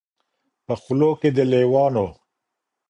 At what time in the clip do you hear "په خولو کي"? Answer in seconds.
0.65-1.29